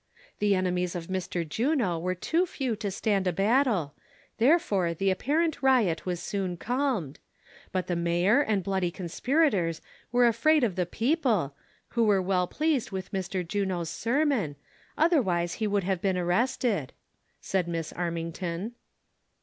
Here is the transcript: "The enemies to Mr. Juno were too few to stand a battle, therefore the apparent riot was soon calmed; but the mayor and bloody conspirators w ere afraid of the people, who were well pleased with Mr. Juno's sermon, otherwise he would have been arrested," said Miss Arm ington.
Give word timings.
"The 0.39 0.55
enemies 0.55 0.93
to 0.93 1.01
Mr. 1.01 1.47
Juno 1.47 1.99
were 1.99 2.15
too 2.15 2.47
few 2.47 2.75
to 2.75 2.89
stand 2.89 3.27
a 3.27 3.31
battle, 3.31 3.93
therefore 4.39 4.95
the 4.95 5.11
apparent 5.11 5.61
riot 5.61 6.07
was 6.07 6.19
soon 6.19 6.57
calmed; 6.57 7.19
but 7.71 7.85
the 7.85 7.95
mayor 7.95 8.41
and 8.41 8.63
bloody 8.63 8.89
conspirators 8.89 9.79
w 10.11 10.23
ere 10.23 10.29
afraid 10.29 10.63
of 10.63 10.75
the 10.75 10.87
people, 10.87 11.53
who 11.89 12.03
were 12.03 12.19
well 12.19 12.47
pleased 12.47 12.89
with 12.89 13.11
Mr. 13.11 13.47
Juno's 13.47 13.91
sermon, 13.91 14.55
otherwise 14.97 15.53
he 15.61 15.67
would 15.67 15.83
have 15.83 16.01
been 16.01 16.17
arrested," 16.17 16.93
said 17.39 17.67
Miss 17.67 17.93
Arm 17.93 18.15
ington. 18.15 18.71